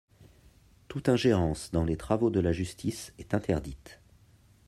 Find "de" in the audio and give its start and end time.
2.31-2.39